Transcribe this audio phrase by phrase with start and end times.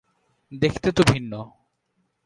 [0.51, 1.33] দেখতে তো ভিন্ন।